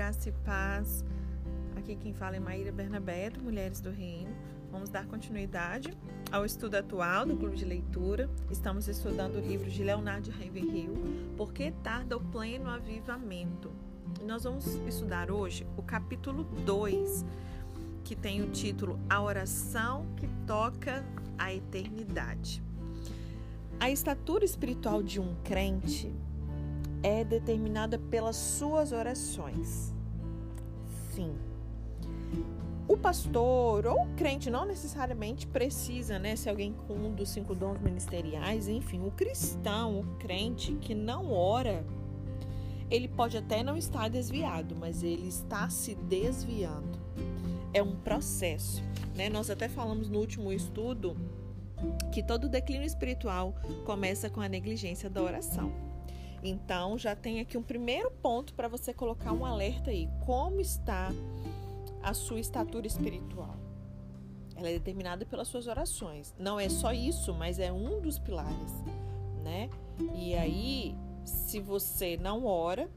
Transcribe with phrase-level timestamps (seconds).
[0.00, 1.04] graça e paz.
[1.76, 4.34] Aqui quem fala é Maíra Bernabé, Mulheres do Reino.
[4.72, 5.94] Vamos dar continuidade
[6.32, 8.26] ao estudo atual do Clube de Leitura.
[8.50, 10.94] Estamos estudando o livro de Leonardo Ravenhill,
[11.36, 13.70] Por que tarda o pleno avivamento?
[14.24, 17.26] Nós vamos estudar hoje o capítulo 2,
[18.02, 21.04] que tem o título A Oração que Toca
[21.36, 22.62] a Eternidade.
[23.78, 26.10] A estatura espiritual de um crente
[27.02, 29.92] é determinada pelas suas orações.
[31.14, 31.34] Sim.
[32.86, 37.54] O pastor ou o crente não necessariamente precisa, né, ser alguém com um dos cinco
[37.54, 41.84] dons ministeriais, enfim, o cristão, o crente que não ora,
[42.90, 46.98] ele pode até não estar desviado, mas ele está se desviando.
[47.72, 48.82] É um processo,
[49.14, 49.28] né?
[49.28, 51.16] Nós até falamos no último estudo
[52.12, 55.89] que todo declínio espiritual começa com a negligência da oração.
[56.42, 60.08] Então, já tem aqui um primeiro ponto para você colocar um alerta aí.
[60.24, 61.10] Como está
[62.02, 63.56] a sua estatura espiritual?
[64.56, 66.34] Ela é determinada pelas suas orações.
[66.38, 68.72] Não é só isso, mas é um dos pilares,
[69.42, 69.68] né?
[70.14, 72.88] E aí, se você não ora,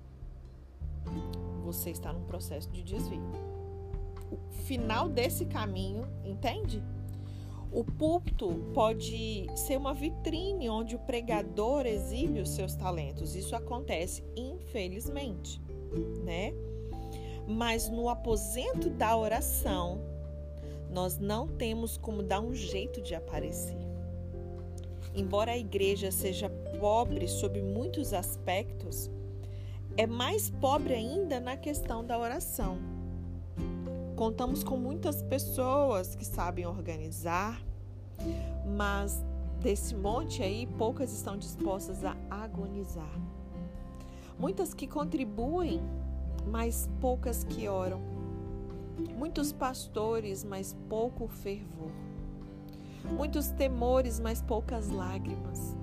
[1.64, 3.24] você está num processo de desvio.
[4.32, 6.82] O final desse caminho, entende?
[7.74, 13.36] O púlpito pode ser uma vitrine onde o pregador exibe os seus talentos.
[13.36, 15.60] Isso acontece, infelizmente,
[16.24, 16.54] né?
[17.48, 20.00] Mas no aposento da oração,
[20.92, 23.82] nós não temos como dar um jeito de aparecer.
[25.16, 26.50] Embora a igreja seja
[26.80, 29.10] pobre sob muitos aspectos,
[29.98, 32.93] é mais pobre ainda na questão da oração.
[34.24, 37.62] Contamos com muitas pessoas que sabem organizar,
[38.66, 39.22] mas
[39.60, 43.20] desse monte aí, poucas estão dispostas a agonizar.
[44.40, 45.82] Muitas que contribuem,
[46.48, 48.00] mas poucas que oram.
[49.18, 51.92] Muitos pastores, mas pouco fervor.
[53.12, 55.76] Muitos temores, mas poucas lágrimas.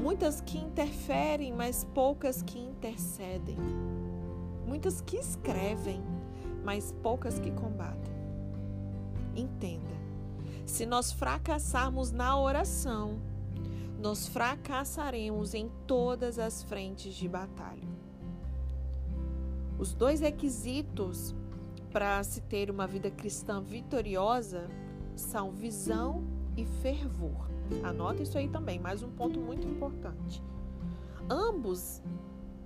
[0.00, 3.58] Muitas que interferem, mas poucas que intercedem.
[4.66, 6.02] Muitas que escrevem,
[6.66, 8.12] mas poucas que combatem.
[9.36, 9.94] Entenda,
[10.66, 13.20] se nós fracassarmos na oração,
[14.00, 17.88] nós fracassaremos em todas as frentes de batalha.
[19.78, 21.36] Os dois requisitos
[21.92, 24.68] para se ter uma vida cristã vitoriosa
[25.14, 26.24] são visão
[26.56, 27.48] e fervor.
[27.84, 30.42] Anota isso aí também, mais um ponto muito importante.
[31.30, 32.02] Ambos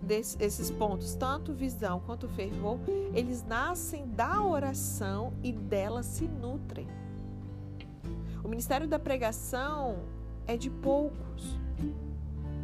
[0.03, 2.78] desses pontos, tanto visão quanto fervor,
[3.15, 6.88] eles nascem da oração e dela se nutrem.
[8.43, 9.99] O ministério da pregação
[10.47, 11.60] é de poucos.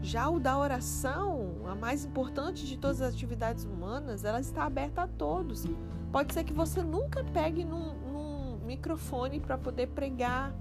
[0.02, 5.02] Já o da oração, a mais importante de todas as atividades humanas, ela está aberta
[5.02, 5.64] a todos.
[6.12, 10.54] Pode ser que você nunca pegue num, num microfone para poder pregar,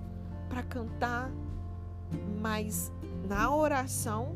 [0.49, 1.31] para cantar,
[2.41, 2.91] mas
[3.27, 4.35] na oração,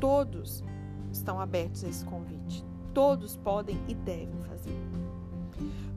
[0.00, 0.64] todos
[1.16, 2.64] estão abertos a esse convite.
[2.92, 4.78] Todos podem e devem fazer.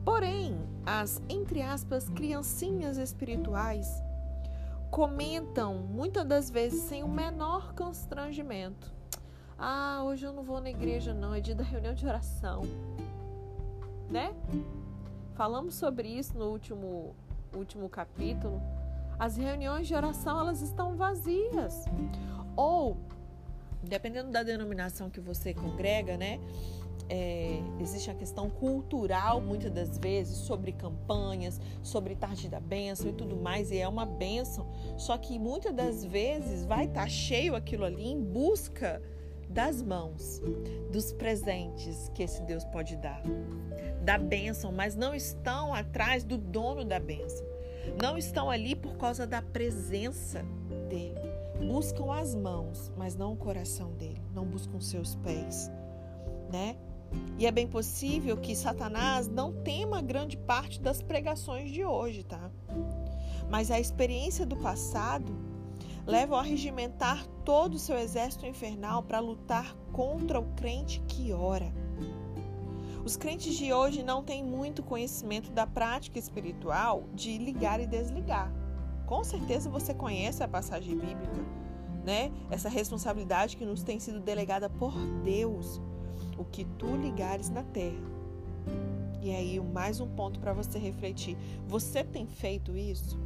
[0.04, 4.02] Porém, as, entre aspas, criancinhas espirituais
[4.90, 8.90] comentam muitas das vezes sem o menor constrangimento.
[9.58, 12.62] Ah, hoje eu não vou na igreja, não, é dia da reunião de oração.
[14.08, 14.34] Né?
[15.34, 17.14] Falamos sobre isso no último,
[17.54, 18.60] último capítulo
[19.18, 21.86] as reuniões de oração elas estão vazias.
[22.54, 22.96] Ou,
[23.88, 26.38] dependendo da denominação que você congrega, né?
[27.10, 33.12] É, existe a questão cultural, muitas das vezes, sobre campanhas, sobre tarde da bênção e
[33.14, 34.66] tudo mais, e é uma bênção.
[34.98, 39.02] Só que muitas das vezes vai estar tá cheio aquilo ali em busca
[39.48, 40.42] das mãos,
[40.92, 43.22] dos presentes que esse Deus pode dar,
[44.02, 47.48] da bênção, mas não estão atrás do dono da bênção
[48.00, 50.44] não estão ali por causa da presença
[50.88, 51.27] dele.
[51.66, 55.70] Buscam as mãos, mas não o coração dele, não buscam seus pés,
[56.50, 56.76] né?
[57.38, 62.50] E é bem possível que Satanás não tema grande parte das pregações de hoje, tá?
[63.50, 65.32] Mas a experiência do passado
[66.06, 71.72] leva a regimentar todo o seu exército infernal para lutar contra o crente que ora.
[73.04, 78.52] Os crentes de hoje não têm muito conhecimento da prática espiritual de ligar e desligar.
[79.08, 81.42] Com certeza você conhece a passagem bíblica,
[82.04, 82.30] né?
[82.50, 84.92] Essa responsabilidade que nos tem sido delegada por
[85.24, 85.80] Deus.
[86.36, 88.06] O que tu ligares na terra.
[89.22, 91.38] E aí, mais um ponto para você refletir.
[91.66, 93.18] Você tem feito isso?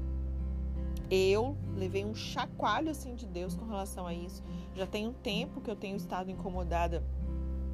[1.10, 4.40] Eu levei um chacoalho assim de Deus com relação a isso.
[4.76, 7.02] Já tem um tempo que eu tenho estado incomodada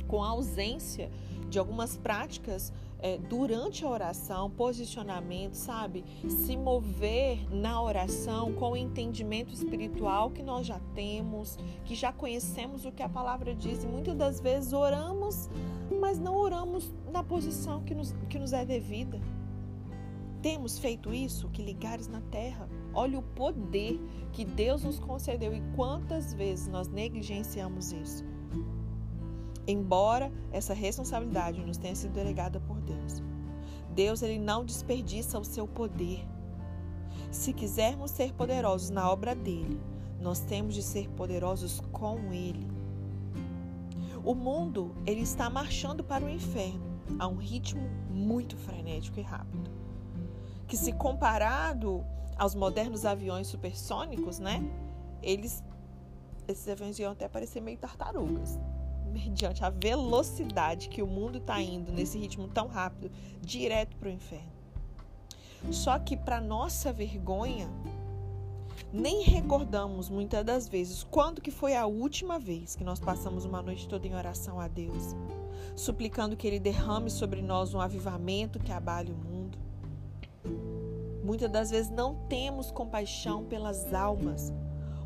[0.08, 1.10] com a ausência
[1.50, 6.04] de algumas práticas é, durante a oração, posicionamento, sabe?
[6.28, 12.84] Se mover na oração com o entendimento espiritual que nós já temos, que já conhecemos
[12.84, 13.84] o que a palavra diz.
[13.84, 15.48] E muitas das vezes oramos,
[16.00, 19.20] mas não oramos na posição que nos, que nos é devida.
[20.42, 21.48] Temos feito isso?
[21.48, 22.68] Que ligares na terra.
[22.94, 24.00] Olha o poder
[24.32, 28.24] que Deus nos concedeu e quantas vezes nós negligenciamos isso.
[29.68, 33.22] Embora essa responsabilidade nos tenha sido delegada por Deus,
[33.94, 36.26] Deus ele não desperdiça o seu poder.
[37.30, 39.78] Se quisermos ser poderosos na obra dele,
[40.18, 42.66] nós temos de ser poderosos com ele.
[44.24, 49.70] O mundo ele está marchando para o inferno a um ritmo muito frenético e rápido.
[50.66, 52.02] Que se comparado
[52.38, 54.62] aos modernos aviões supersônicos, né?
[55.22, 55.62] Eles
[56.46, 58.58] esses aviões iam até parecer meio tartarugas
[59.08, 63.10] mediante a velocidade que o mundo está indo nesse ritmo tão rápido,
[63.40, 64.52] direto para o inferno.
[65.70, 67.68] Só que, para nossa vergonha,
[68.92, 73.60] nem recordamos muitas das vezes quando que foi a última vez que nós passamos uma
[73.60, 75.14] noite toda em oração a Deus,
[75.74, 79.58] suplicando que Ele derrame sobre nós um avivamento que abale o mundo.
[81.22, 84.52] Muitas das vezes não temos compaixão pelas almas.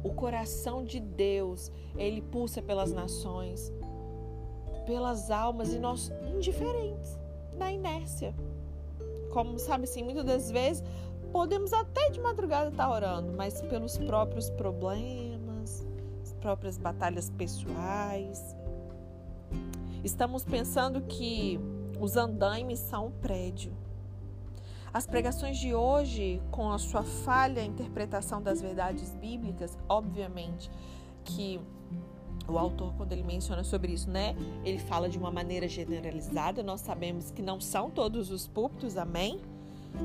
[0.02, 3.72] O coração de Deus, ele pulsa pelas nações
[4.84, 7.18] pelas almas e nós indiferentes,
[7.56, 8.34] na inércia.
[9.32, 10.82] Como sabe assim, muitas das vezes
[11.30, 15.86] podemos até de madrugada estar orando, mas pelos próprios problemas,
[16.22, 18.56] as próprias batalhas pessoais.
[20.04, 21.58] Estamos pensando que
[21.98, 23.72] os andaimes são um prédio.
[24.92, 30.70] As pregações de hoje, com a sua falha interpretação das verdades bíblicas, obviamente
[31.24, 31.58] que
[32.46, 34.34] o autor, quando ele menciona sobre isso, né?
[34.64, 36.62] Ele fala de uma maneira generalizada.
[36.62, 39.40] Nós sabemos que não são todos os púlpitos, amém?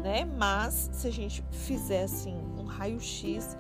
[0.04, 0.24] Né?
[0.24, 3.58] Mas se a gente fizer assim um raio-x,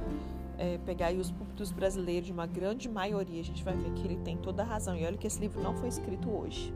[0.58, 4.18] é, pegar os púlpitos brasileiros de uma grande maioria, a gente vai ver que ele
[4.18, 4.96] tem toda a razão.
[4.96, 6.74] E olha que esse livro não foi escrito hoje.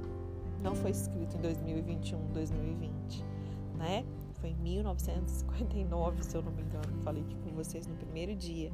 [0.61, 3.25] Não foi escrito em 2021, 2020,
[3.77, 4.05] né?
[4.41, 7.01] Foi em 1959, se eu não me engano.
[7.03, 8.71] Falei aqui com vocês no primeiro dia.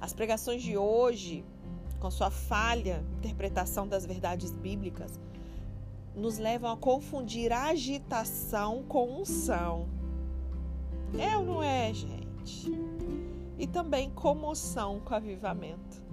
[0.00, 1.44] As pregações de hoje
[1.98, 5.18] com sua falha interpretação das verdades bíblicas,
[6.14, 9.88] nos levam a confundir agitação com unção.
[11.18, 12.72] É ou não é, gente?
[13.58, 16.06] E também comoção com avivamento.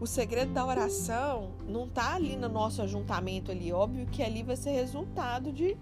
[0.00, 4.56] O segredo da oração não está ali no nosso ajuntamento ali, óbvio que ali vai
[4.56, 5.76] ser resultado de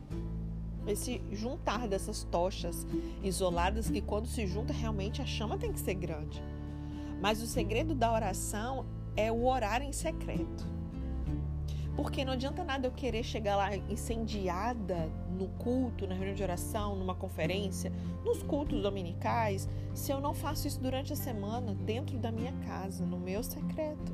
[0.87, 2.87] esse juntar dessas tochas
[3.23, 6.43] isoladas que quando se junta realmente a chama tem que ser grande.
[7.21, 8.87] Mas o segredo da oração
[9.17, 10.77] é o orar em secreto.
[11.97, 16.95] Porque não adianta nada eu querer chegar lá incendiada no culto, na reunião de oração,
[16.95, 17.91] numa conferência,
[18.23, 23.05] nos cultos dominicais, se eu não faço isso durante a semana, dentro da minha casa,
[23.07, 24.13] no meu secreto.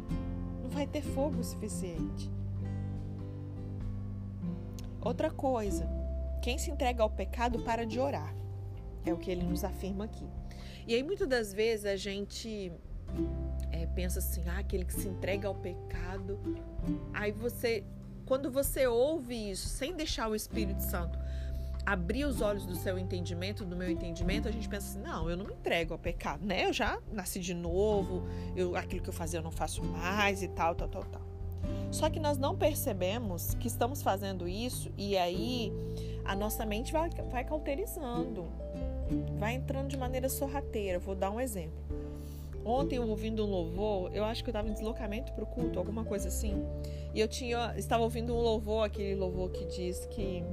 [0.62, 2.30] Não vai ter fogo suficiente.
[5.00, 6.01] Outra coisa,
[6.42, 8.34] quem se entrega ao pecado para de orar.
[9.06, 10.28] É o que ele nos afirma aqui.
[10.86, 12.72] E aí, muitas das vezes, a gente
[13.70, 16.38] é, pensa assim, ah, aquele que se entrega ao pecado.
[17.14, 17.84] Aí você,
[18.26, 21.18] quando você ouve isso, sem deixar o Espírito Santo
[21.84, 25.36] abrir os olhos do seu entendimento, do meu entendimento, a gente pensa assim, não, eu
[25.36, 26.66] não me entrego ao pecado, né?
[26.66, 30.48] Eu já nasci de novo, eu, aquilo que eu fazia eu não faço mais e
[30.48, 31.22] tal, tal, tal, tal.
[31.90, 35.72] Só que nós não percebemos que estamos fazendo isso e aí
[36.24, 38.48] a nossa mente vai, vai cauterizando,
[39.38, 40.98] vai entrando de maneira sorrateira.
[40.98, 41.82] Vou dar um exemplo.
[42.64, 46.04] Ontem, ouvindo um louvor, eu acho que eu estava em deslocamento para o culto, alguma
[46.04, 46.64] coisa assim.
[47.12, 50.44] E eu tinha, estava ouvindo um louvor, aquele louvor que diz que,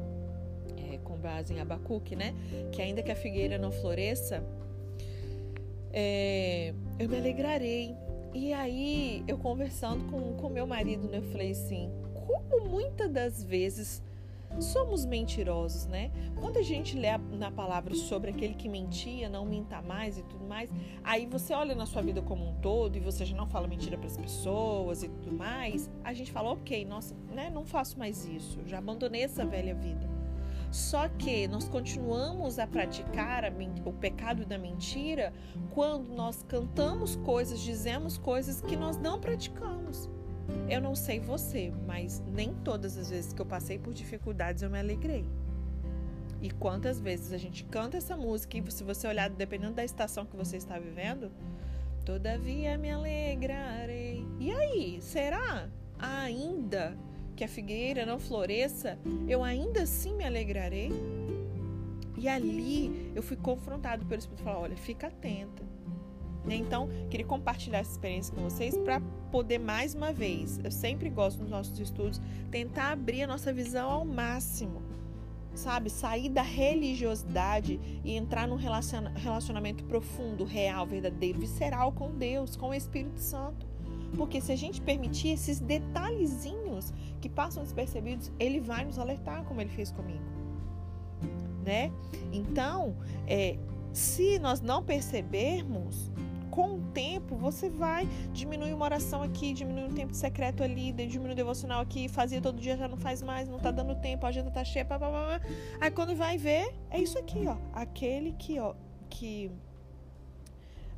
[0.91, 2.33] é, com base em Abacuque, né?
[2.71, 4.43] Que ainda que a figueira não floresça,
[5.93, 7.95] é, eu me alegrarei.
[8.33, 11.19] E aí, eu conversando com, com meu marido, né?
[11.19, 11.91] Eu falei assim:
[12.25, 14.01] como muitas das vezes
[14.59, 16.11] somos mentirosos, né?
[16.39, 20.45] Quando a gente lê na palavra sobre aquele que mentia, não minta mais e tudo
[20.45, 20.69] mais,
[21.03, 23.97] aí você olha na sua vida como um todo e você já não fala mentira
[23.97, 28.25] para as pessoas e tudo mais, a gente fala, ok, nossa, né, não faço mais
[28.25, 30.09] isso, já abandonei essa velha vida.
[30.71, 33.51] Só que nós continuamos a praticar a,
[33.85, 35.33] o pecado da mentira
[35.71, 40.09] quando nós cantamos coisas, dizemos coisas que nós não praticamos.
[40.69, 44.69] Eu não sei você, mas nem todas as vezes que eu passei por dificuldades eu
[44.69, 45.25] me alegrei.
[46.41, 50.25] E quantas vezes a gente canta essa música e se você olhar, dependendo da estação
[50.25, 51.31] que você está vivendo,
[52.05, 54.25] todavia me alegrarei.
[54.39, 55.69] E aí, será?
[55.99, 56.97] ainda
[57.35, 60.91] que a figueira não floresça, eu ainda assim me alegrarei.
[62.17, 65.63] E ali eu fui confrontado pelo Espírito falar: olha, fica atenta.
[66.45, 66.55] Né?
[66.55, 71.39] Então, queria compartilhar essa experiência com vocês para poder mais uma vez, eu sempre gosto
[71.41, 74.81] nos nossos estudos, tentar abrir a nossa visão ao máximo.
[75.53, 82.69] Sabe, sair da religiosidade e entrar num relacionamento profundo, real, verdadeiro, visceral com Deus, com
[82.69, 83.67] o Espírito Santo.
[84.15, 89.59] Porque se a gente permitir esses detalhezinhos que passam despercebidos, ele vai nos alertar, como
[89.59, 90.23] ele fez comigo.
[91.65, 91.91] Né?
[92.31, 92.95] Então,
[93.27, 93.57] é,
[93.91, 96.11] se nós não percebermos,
[96.49, 101.33] com o tempo você vai diminuir uma oração aqui, diminuir um tempo secreto ali, diminuir
[101.33, 104.29] o devocional aqui, fazia todo dia, já não faz mais, não tá dando tempo, a
[104.29, 105.41] agenda tá cheia, pá, pá, pá.
[105.79, 108.73] aí quando vai ver, é isso aqui, ó, aquele que, ó,
[109.09, 109.51] que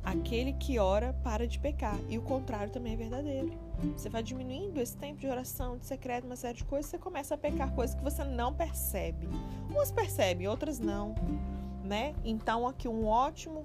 [0.04, 1.98] aquele que ora para de pecar.
[2.08, 3.52] E o contrário também é verdadeiro.
[3.96, 7.34] Você vai diminuindo esse tempo de oração, de secreto, uma série de coisas, você começa
[7.34, 9.28] a pecar coisas que você não percebe.
[9.70, 11.14] Umas percebe, outras não,
[11.84, 12.14] né?
[12.24, 13.64] Então aqui um ótimo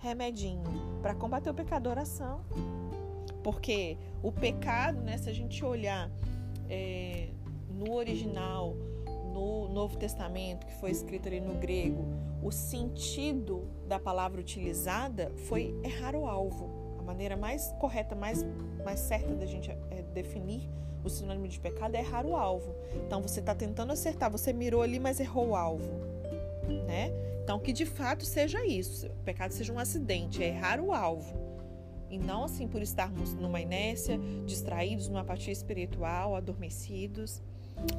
[0.00, 0.64] remedinho
[1.02, 2.40] para combater o pecado, oração.
[3.42, 6.10] Porque o pecado, né, se a gente olhar
[6.68, 7.28] é,
[7.68, 8.74] no original,
[9.32, 12.04] no Novo Testamento, que foi escrito ali no grego,
[12.42, 16.68] o sentido da palavra utilizada foi errar o alvo.
[16.98, 18.44] A maneira mais correta, mais,
[18.84, 20.68] mais certa da gente é, definir
[21.02, 22.74] o sinônimo de pecado é errar o alvo.
[23.06, 25.90] Então você está tentando acertar, você mirou ali, mas errou o alvo,
[26.70, 27.12] né?
[27.42, 29.06] Então, que de fato seja isso.
[29.06, 31.34] O pecado seja um acidente, é errar o alvo.
[32.10, 37.42] E não assim por estarmos numa inércia, distraídos, numa apatia espiritual, adormecidos.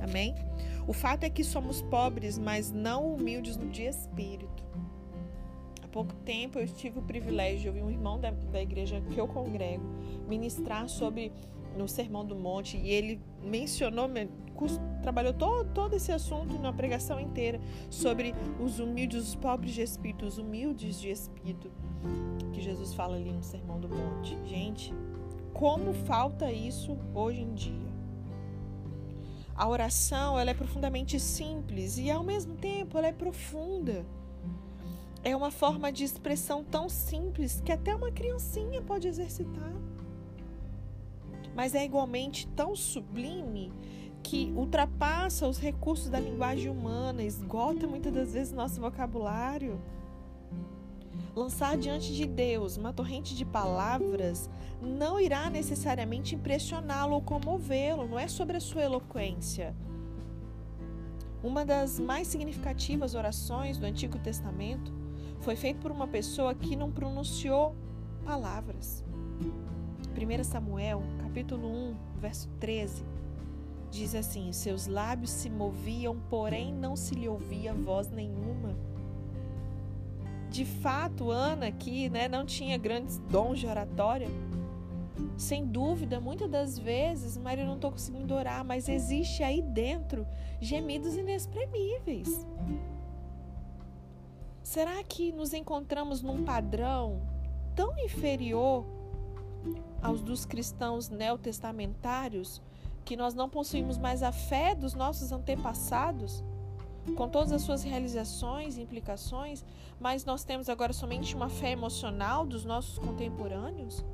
[0.01, 0.35] Amém?
[0.87, 4.63] O fato é que somos pobres, mas não humildes no de espírito.
[5.81, 9.19] Há pouco tempo eu tive o privilégio de ouvir um irmão da, da igreja que
[9.19, 9.83] eu congrego
[10.27, 11.31] ministrar sobre
[11.77, 14.09] no Sermão do Monte e ele mencionou,
[15.01, 17.59] trabalhou todo, todo esse assunto na pregação inteira
[17.89, 21.71] sobre os humildes, os pobres de espírito, os humildes de espírito,
[22.53, 24.37] que Jesus fala ali no Sermão do Monte.
[24.45, 24.93] Gente,
[25.53, 27.91] como falta isso hoje em dia?
[29.55, 34.05] A oração ela é profundamente simples e ao mesmo tempo ela é profunda.
[35.23, 39.71] É uma forma de expressão tão simples que até uma criancinha pode exercitar
[41.55, 43.71] mas é igualmente tão sublime
[44.23, 49.81] que ultrapassa os recursos da linguagem humana, esgota muitas das vezes nosso vocabulário.
[51.35, 54.49] Lançar diante de Deus uma torrente de palavras
[54.81, 59.75] não irá necessariamente impressioná-lo ou comovê-lo, não é sobre a sua eloquência.
[61.43, 64.93] Uma das mais significativas orações do Antigo Testamento
[65.39, 67.75] foi feita por uma pessoa que não pronunciou
[68.23, 69.03] palavras.
[70.11, 73.03] 1 Samuel, capítulo 1, verso 13,
[73.89, 78.75] diz assim: Seus lábios se moviam, porém não se lhe ouvia voz nenhuma.
[80.49, 84.27] De fato, Ana aqui né, não tinha grandes dons de oratória.
[85.37, 90.27] Sem dúvida, muitas das vezes, Maria, não estou conseguindo orar, mas existe aí dentro
[90.59, 92.45] gemidos inexprimíveis.
[94.61, 97.21] Será que nos encontramos num padrão
[97.75, 98.85] tão inferior
[100.01, 102.61] aos dos cristãos neotestamentários
[103.03, 106.43] que nós não possuímos mais a fé dos nossos antepassados,
[107.15, 109.65] com todas as suas realizações e implicações,
[109.99, 114.05] mas nós temos agora somente uma fé emocional dos nossos contemporâneos?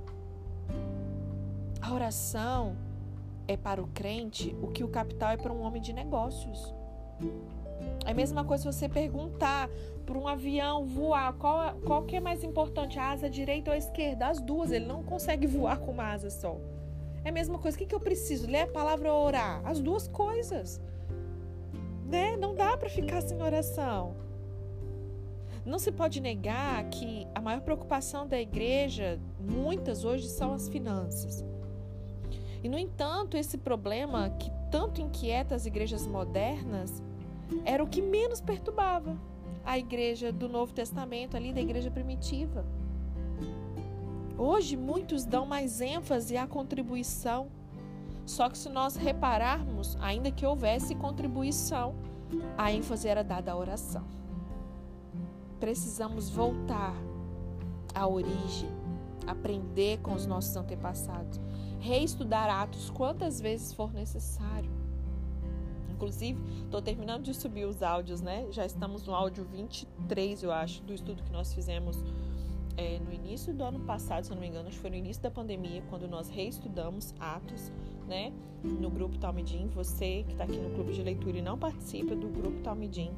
[1.81, 2.75] A oração
[3.47, 6.73] é para o crente o que o capital é para um homem de negócios.
[8.05, 9.69] É a mesma coisa se você perguntar
[10.05, 13.77] para um avião voar, qual, qual que é mais importante, a asa direita ou a
[13.77, 14.27] esquerda?
[14.27, 16.57] As duas, ele não consegue voar com uma asa só.
[17.25, 18.47] É a mesma coisa, o que, que eu preciso?
[18.47, 19.61] Ler a palavra ou orar?
[19.65, 20.79] As duas coisas.
[22.05, 22.37] Né?
[22.37, 24.15] Não dá para ficar sem oração.
[25.65, 31.43] Não se pode negar que a maior preocupação da igreja, muitas hoje, são as finanças.
[32.63, 37.03] E, no entanto, esse problema que tanto inquieta as igrejas modernas
[37.65, 39.17] era o que menos perturbava
[39.65, 42.65] a igreja do Novo Testamento, ali da igreja primitiva.
[44.37, 47.49] Hoje, muitos dão mais ênfase à contribuição.
[48.25, 51.95] Só que se nós repararmos, ainda que houvesse contribuição,
[52.57, 54.05] a ênfase era dada à oração.
[55.59, 56.93] Precisamos voltar
[57.95, 58.69] à origem,
[59.25, 61.39] aprender com os nossos antepassados,
[61.79, 64.76] reestudar Atos quantas vezes for necessário.
[65.97, 68.45] Inclusive, estou terminando de subir os áudios, né?
[68.51, 71.97] Já estamos no áudio 23, eu acho, do estudo que nós fizemos
[72.77, 74.95] é, no início do ano passado, se eu não me engano, acho que foi no
[74.95, 77.71] início da pandemia, quando nós reestudamos Atos,
[78.07, 78.31] né?
[78.63, 79.67] No grupo Talmidim.
[79.69, 83.11] Você que está aqui no clube de leitura e não participa do grupo Talmidim,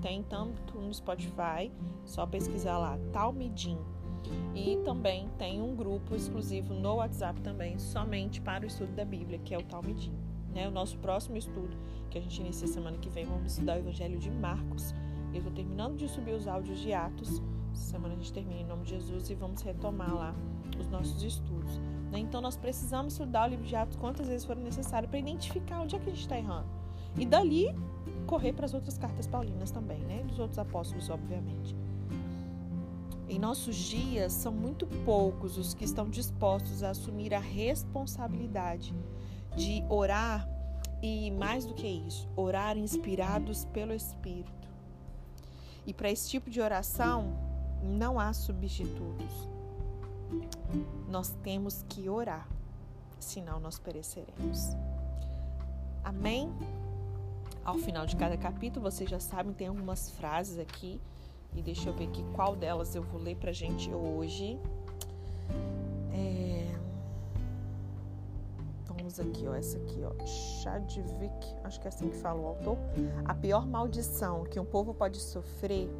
[0.00, 1.70] tem tanto no Spotify,
[2.06, 3.78] só pesquisar lá, Talmidim.
[4.54, 9.38] E também tem um grupo exclusivo no WhatsApp também, somente para o estudo da Bíblia,
[9.38, 10.21] que é o Talmidim.
[10.54, 10.68] Né?
[10.68, 11.76] O nosso próximo estudo,
[12.10, 14.94] que a gente inicia semana que vem, vamos estudar o Evangelho de Marcos.
[15.32, 17.40] Eu estou terminando de subir os áudios de Atos.
[17.72, 20.34] Essa semana a gente termina em nome de Jesus e vamos retomar lá
[20.78, 21.78] os nossos estudos.
[22.10, 22.18] Né?
[22.18, 25.96] Então nós precisamos estudar o livro de Atos quantas vezes for necessário para identificar onde
[25.96, 26.68] é que a gente está errando.
[27.16, 27.74] E dali
[28.26, 30.22] correr para as outras cartas paulinas também, né?
[30.24, 31.74] Dos outros apóstolos, obviamente.
[33.28, 38.94] Em nossos dias, são muito poucos os que estão dispostos a assumir a responsabilidade
[39.56, 40.48] de orar
[41.02, 44.68] e, mais do que isso, orar inspirados pelo Espírito.
[45.86, 47.36] E para esse tipo de oração,
[47.82, 49.48] não há substitutos.
[51.08, 52.48] Nós temos que orar,
[53.18, 54.76] senão nós pereceremos.
[56.04, 56.52] Amém?
[57.64, 61.00] Ao final de cada capítulo, vocês já sabem, tem algumas frases aqui.
[61.54, 64.58] E deixa eu ver aqui qual delas eu vou ler pra gente hoje.
[66.12, 66.51] É...
[69.12, 69.54] Vamos aqui, ó.
[69.54, 70.26] Essa aqui, ó.
[70.26, 72.78] Chadwick, acho que é assim que fala o autor.
[73.26, 75.90] A pior maldição que um povo pode sofrer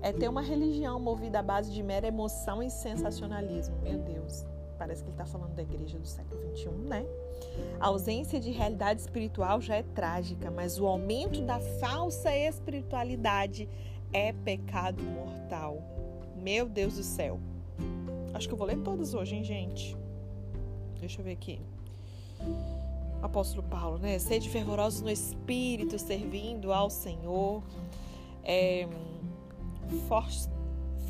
[0.00, 3.76] é ter uma religião movida à base de mera emoção e sensacionalismo.
[3.82, 4.44] Meu Deus,
[4.78, 7.04] parece que ele está falando da igreja do século XXI, né?
[7.80, 13.68] A ausência de realidade espiritual já é trágica, mas o aumento da falsa espiritualidade
[14.12, 15.82] é pecado mortal.
[16.36, 17.40] Meu Deus do céu.
[18.32, 19.96] Acho que eu vou ler todas hoje, hein, gente?
[21.00, 21.60] Deixa eu ver aqui.
[23.22, 24.18] Apóstolo Paulo, né?
[24.18, 27.62] Sede fervorosos no espírito, servindo ao Senhor.
[28.44, 28.88] É,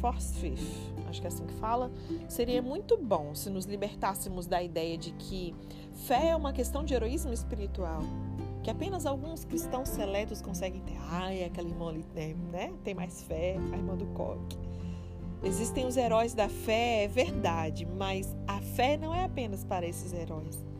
[0.03, 0.59] Forsyth,
[1.09, 1.91] acho que é assim que fala,
[2.29, 5.55] seria muito bom se nos libertássemos da ideia de que
[6.07, 8.01] fé é uma questão de heroísmo espiritual,
[8.64, 10.97] que apenas alguns cristãos seletos conseguem ter.
[11.09, 12.05] Ai, aquela irmã ali
[12.51, 12.73] né?
[12.83, 14.59] tem mais fé, a irmã do coque.
[15.45, 20.12] Existem os heróis da fé, é verdade, mas a fé não é apenas para esses
[20.12, 20.72] heróis.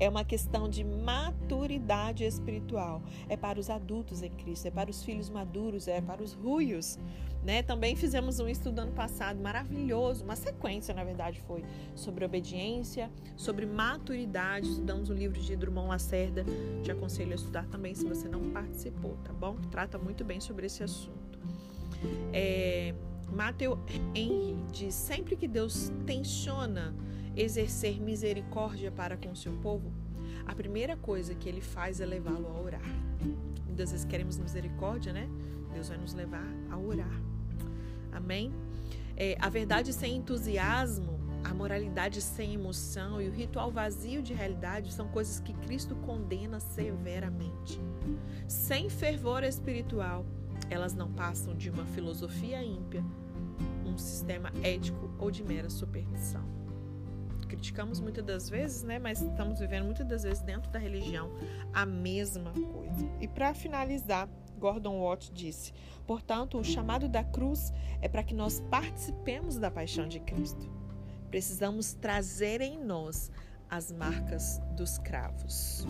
[0.00, 3.02] É uma questão de maturidade espiritual.
[3.28, 6.98] É para os adultos em Cristo, é para os filhos maduros, é para os ruios.
[7.44, 7.62] Né?
[7.62, 13.64] Também fizemos um estudo ano passado maravilhoso, uma sequência, na verdade, foi sobre obediência, sobre
[13.66, 14.68] maturidade.
[14.68, 16.44] Estudamos o livro de Drummond Lacerda.
[16.82, 19.56] Te aconselho a estudar também se você não participou, tá bom?
[19.70, 21.38] Trata muito bem sobre esse assunto.
[22.32, 22.94] É,
[23.32, 23.78] Matthew
[24.14, 26.94] Henry diz: sempre que Deus tensiona
[27.40, 29.92] exercer misericórdia para com seu povo,
[30.46, 32.82] a primeira coisa que ele faz é levá-lo a orar.
[33.66, 35.28] Muitas vezes queremos misericórdia, né?
[35.72, 37.22] Deus vai nos levar a orar.
[38.12, 38.52] Amém?
[39.16, 44.92] É, a verdade sem entusiasmo, a moralidade sem emoção e o ritual vazio de realidade
[44.92, 47.80] são coisas que Cristo condena severamente.
[48.48, 50.26] Sem fervor espiritual,
[50.68, 53.04] elas não passam de uma filosofia ímpia,
[53.86, 56.59] um sistema ético ou de mera superstição.
[57.50, 59.00] Criticamos muitas das vezes, né?
[59.00, 61.28] Mas estamos vivendo muitas das vezes dentro da religião
[61.72, 63.10] a mesma coisa.
[63.20, 65.72] E para finalizar, Gordon Watt disse:
[66.06, 70.70] Portanto, o chamado da cruz é para que nós participemos da paixão de Cristo.
[71.28, 73.32] Precisamos trazer em nós
[73.68, 75.84] as marcas dos cravos.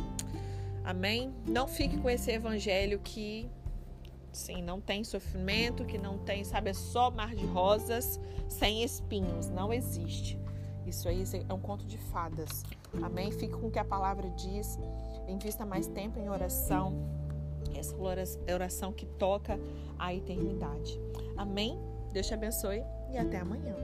[0.83, 1.35] Amém?
[1.47, 3.51] Não fique com esse evangelho que
[4.33, 8.19] sim, não tem sofrimento, que não tem, sabe, é só mar de rosas
[8.49, 10.39] sem espinhos, não existe.
[10.87, 12.65] Isso aí é um conto de fadas.
[13.03, 13.31] Amém?
[13.31, 14.79] Fique com o que a palavra diz.
[15.29, 17.21] Invista mais tempo em oração
[17.75, 17.97] essa
[18.53, 19.59] oração que toca
[19.99, 21.01] a eternidade.
[21.37, 21.79] Amém?
[22.13, 23.75] Deus te abençoe e até amanhã.